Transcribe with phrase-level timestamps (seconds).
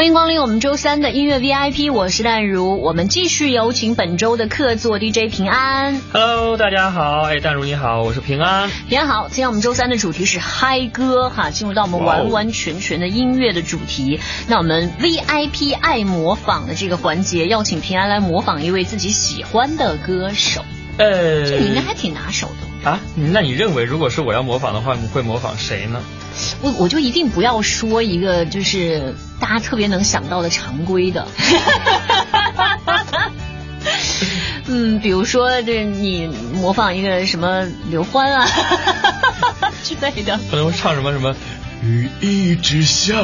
[0.00, 2.80] 欢迎光临我们周三的音乐 VIP，我是淡如。
[2.80, 6.00] 我们继续有请本周的客座 DJ 平安。
[6.10, 8.70] Hello，大家好，哎，淡如你好，我是平安。
[8.88, 14.18] 平安好，今天我们周三的主题是嗨歌哈，进入到我们完完全全的音乐的主题。
[14.48, 20.64] 那我们 VIP 爱模仿的这个环节，邀请平安来模仿一位自己喜欢的歌手。
[20.96, 22.90] 呃，这你应该还挺拿手的。
[22.90, 26.00] 啊，那你认为如果是我要模仿的话，你会模仿谁呢？
[26.62, 31.26] 我我就一定不要说一个就是大家特别能想到的常规的。
[34.66, 38.46] 嗯，比如说这你模仿一个什么刘欢啊
[39.82, 41.34] 之类的，可能会唱什么什么
[41.82, 43.20] 雨一直下，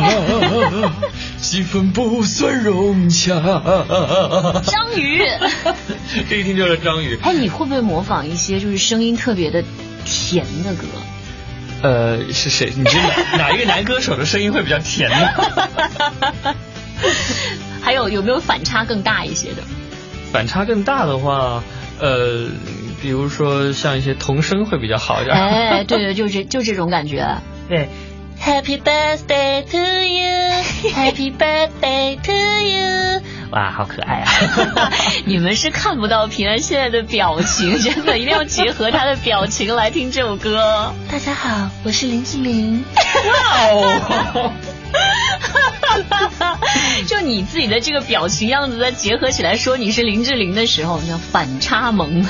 [1.41, 3.35] 气氛不算融洽。
[4.67, 5.23] 章鱼，
[6.29, 7.17] 这一听就是章鱼。
[7.23, 9.63] 哎，你会不会模仿一些就是声音特别的
[10.05, 10.85] 甜的歌？
[11.83, 12.73] 呃，是谁？
[12.77, 15.29] 你觉得哪一个男歌手的声音会比较甜呢？
[17.83, 19.63] 还有有没有反差更大一些的？
[20.33, 21.63] 反差更大的话，
[22.01, 22.47] 呃，
[23.01, 25.37] 比如说像一些童声会比较好一点。
[25.37, 27.37] 哎，对对，就这就这种感觉。
[27.69, 27.89] 对
[28.43, 32.46] ，Happy birthday to you，Happy birthday to you。
[33.57, 34.29] 哇，好可爱啊！
[35.25, 40.93] 你们是看不到平安现在的表情，真的一定要结合他的表情来听这首歌。
[41.11, 42.85] 大家好，我是林志玲。
[42.95, 43.03] 哇
[44.35, 44.53] 哦！
[47.09, 52.23] 就你自己的这个表情样子，再结合起来说你是林志玲的时候，叫反差萌。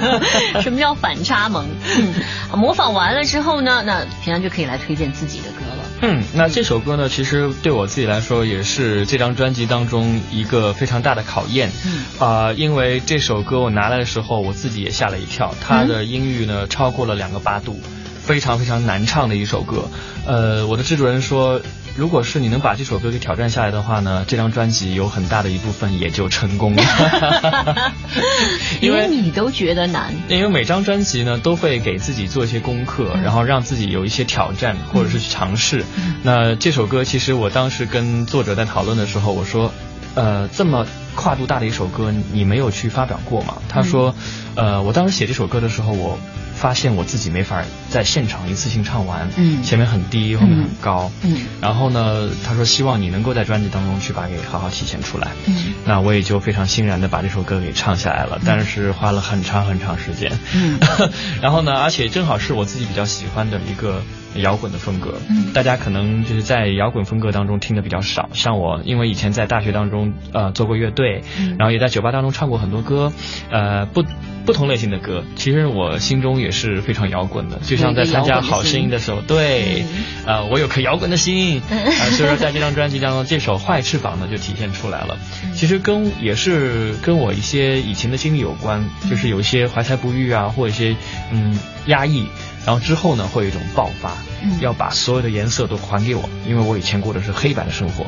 [0.62, 1.66] 什么叫反差萌？
[1.98, 2.14] 嗯，
[2.58, 5.69] 模仿完了之后呢，那平安就可以来推荐自己的歌了。
[6.02, 11.70] 嗯，那这首歌呢，其实对我自己来说也是这张专辑当中一个非常大的考验。
[11.84, 12.04] 嗯。
[12.18, 17.80] 啊、呃，因为这首歌我拿来的时候，我自己也吓了一跳，它的音域呢超过了两个八度，
[18.24, 19.88] 非常非常难唱的一首歌。
[20.26, 21.60] 呃，我的制作人说。
[21.96, 27.92] 如果是你能把这首歌给挑战下来的话呢，这张专辑有很大的一部分也就成功了。
[28.80, 35.84] 因为你都觉得难，因为每张专辑呢都会给自己做一些功课，嗯、然后让自己有一些挑战或者是去尝试。
[35.98, 39.72] 嗯、那这首歌其实我当时跟作者在讨论的时候，我说，
[40.14, 43.56] 呃，这么跨度大的一首歌，你没有去发表过吗？
[43.68, 44.14] 他说，
[44.54, 46.18] 嗯、呃，我当时写这首歌的时候，我。
[46.60, 60.78] 发现我自己没法在现场一次性唱完，嗯，前面很低，后面很高，嗯，然后呢，他说希望你能够在专辑当中去把给好好体现出来，嗯，那我也就非常欣然的把这首歌给唱下来了，但是花了很长很长时间，嗯，
[61.40, 64.02] 然后呢，而且正好是我自己比较喜欢的一个
[64.34, 73.10] 摇滚的风格，嗯，大家可能就是在摇滚风格当中听的比较少，像我，因为以前在大学当中呃做过乐队，嗯，然后也在酒吧当中唱过很多歌，
[73.50, 74.04] 呃不
[74.44, 78.90] 不同类型的歌，其实我心中也是非常摇滚的，就像在参加好声音。
[78.90, 79.84] 的时候，对，
[80.26, 85.16] 呃，我有颗摇滚的心，呃，所以说在这张专辑当中，这首《坏翅膀》呢就体现出来了。
[85.54, 90.96] 其实跟也是跟我一些以前的经历有关，就是有一些怀才不遇啊，或者一些
[91.30, 92.26] 嗯压抑，
[92.66, 94.12] 然后之后呢会有一种爆发，
[94.60, 98.06] 要把所有的颜色都还给我，因为我以前过的是黑白的生活，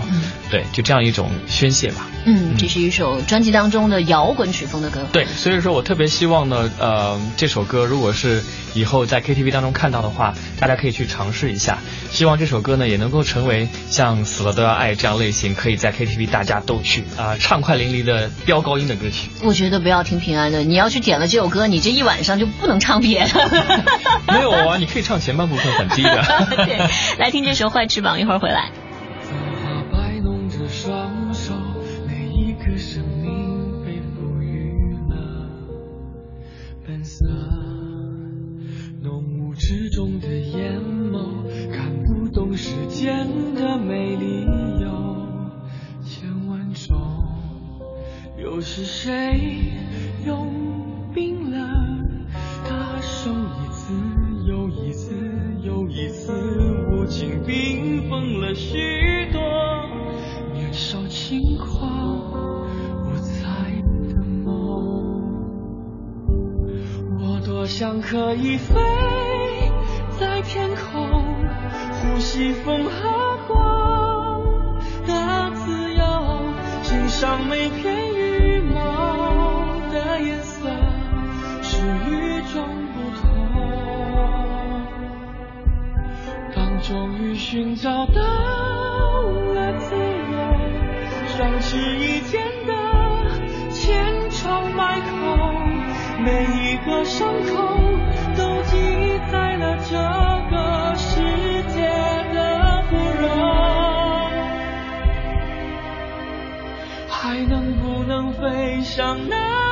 [0.50, 2.06] 对，就这样一种宣泄吧。
[2.24, 5.00] 嗯，这是一首专辑当中的摇滚曲风的歌。
[5.12, 8.42] 对，所以说我特别希望呢，呃，这首歌如果是
[8.74, 11.78] 以后在 KTV 当中看到的话，大家可以去尝试一下。
[12.10, 19.28] 希望这首歌呢也能够成为像《死了都要爱》这样类型，可以在 KTV 大家都去啊、呃、畅快淋漓的飙高音的歌曲。
[19.42, 23.61] 我觉得不要听平安的，你要去点了这首歌，你这一晚上就不能唱别的。
[24.28, 26.22] 没有啊，你可以唱前半部分很低的。
[26.66, 26.78] 对，
[27.18, 28.70] 来听这首《坏翅膀》，一会儿回来。
[29.92, 31.54] 摆弄着双手，
[32.06, 35.48] 每一个生命被赋予了
[36.86, 37.26] 本色。
[39.02, 40.28] 浓雾之中的
[67.82, 68.80] 想可以飞
[70.16, 71.10] 在天空，
[71.90, 74.40] 呼吸风和光
[75.04, 76.04] 的自由，
[76.84, 80.70] 欣赏每片羽毛的颜色
[81.60, 82.62] 是与众
[82.92, 83.26] 不同。
[86.54, 90.38] 当终于寻找到了自由，
[91.36, 91.98] 双翅
[96.24, 97.78] 每一个伤口
[98.36, 98.78] 都记
[99.32, 99.96] 载了这
[100.50, 101.20] 个世
[101.74, 101.82] 界
[102.32, 103.26] 的不容。
[107.08, 109.71] 还能不能飞上那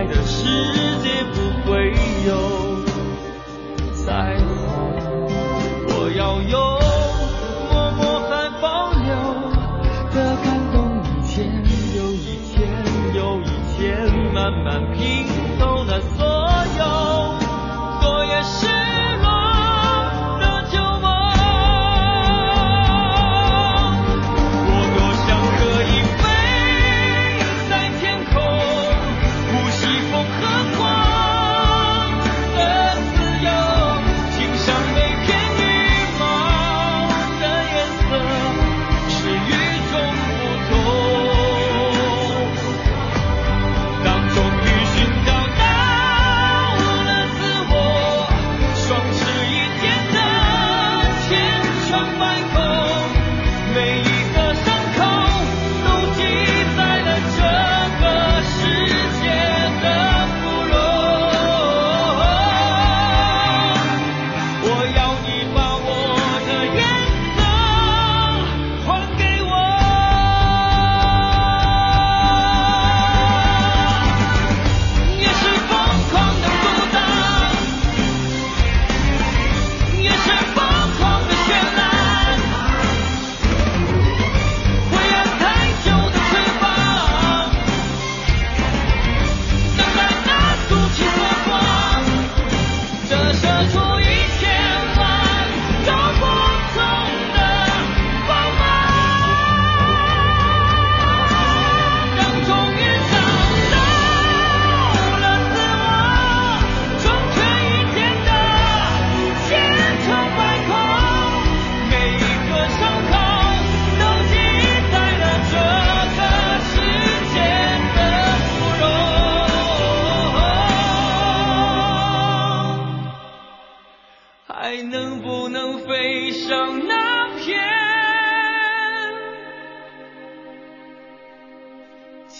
[0.00, 0.79] 爱的事。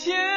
[0.00, 0.29] 千。